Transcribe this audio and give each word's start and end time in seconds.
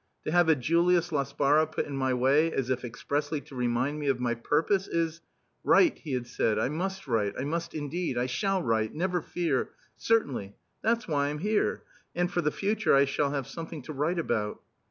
To 0.25 0.31
have 0.31 0.49
a 0.49 0.55
Julius 0.55 1.11
Laspara 1.11 1.67
put 1.67 1.85
in 1.85 1.95
my 1.95 2.11
way 2.11 2.51
as 2.51 2.71
if 2.71 2.83
expressly 2.83 3.39
to 3.41 3.55
remind 3.55 3.99
me 3.99 4.07
of 4.07 4.19
my 4.19 4.33
purpose 4.33 4.87
is 4.87 5.21
Write, 5.63 5.99
he 5.99 6.13
had 6.13 6.25
said. 6.25 6.57
I 6.57 6.69
must 6.69 7.07
write 7.07 7.35
I 7.37 7.43
must, 7.43 7.75
indeed! 7.75 8.17
I 8.17 8.25
shall 8.25 8.63
write 8.63 8.95
never 8.95 9.21
fear. 9.21 9.69
Certainly. 9.97 10.55
That's 10.81 11.07
why 11.07 11.27
I 11.27 11.29
am 11.29 11.37
here. 11.37 11.83
And 12.15 12.31
for 12.31 12.41
the 12.41 12.49
future 12.49 12.95
I 12.95 13.05
shall 13.05 13.29
have 13.29 13.45
something 13.45 13.83
to 13.83 13.93
write 13.93 14.17
about." 14.17 14.61